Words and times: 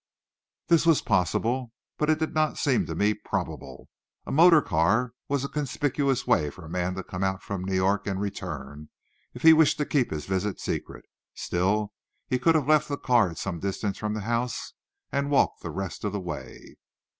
This 0.65 0.87
was 0.87 1.03
possible; 1.03 1.73
but 1.99 2.09
it 2.09 2.17
did 2.17 2.33
not 2.33 2.57
seem 2.57 2.87
to 2.87 2.95
me 2.95 3.13
probable. 3.13 3.87
A 4.25 4.31
motor 4.31 4.59
car 4.63 5.13
was 5.29 5.45
a 5.45 5.47
conspicuous 5.47 6.25
way 6.25 6.49
for 6.49 6.65
a 6.65 6.69
man 6.71 6.95
to 6.95 7.03
come 7.03 7.23
out 7.23 7.43
from 7.43 7.63
New 7.63 7.75
York 7.75 8.07
and 8.07 8.19
return, 8.19 8.89
if 9.35 9.43
he 9.43 9.53
wished 9.53 9.77
to 9.77 9.85
keep 9.85 10.09
his 10.09 10.25
visit 10.25 10.59
secret. 10.59 11.05
Still, 11.35 11.93
he 12.27 12.39
could 12.39 12.55
have 12.55 12.67
left 12.67 12.87
the 12.89 12.97
car 12.97 13.29
at 13.29 13.37
some 13.37 13.59
distance 13.59 13.99
from 13.99 14.15
the 14.15 14.21
house, 14.21 14.73
and 15.11 15.29
walked 15.29 15.61
the 15.61 15.69
rest 15.69 16.03
of 16.03 16.13
the 16.13 16.19
way. 16.19 16.77